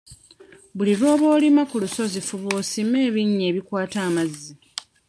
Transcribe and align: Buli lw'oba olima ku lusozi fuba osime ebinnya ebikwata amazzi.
Buli 0.75 0.93
lw'oba 0.99 1.25
olima 1.35 1.63
ku 1.69 1.75
lusozi 1.83 2.19
fuba 2.27 2.49
osime 2.59 2.97
ebinnya 3.07 3.45
ebikwata 3.51 3.97
amazzi. 4.07 4.51